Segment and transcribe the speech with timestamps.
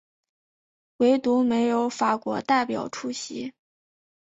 [0.97, 3.53] 惟独没有法国代表出席。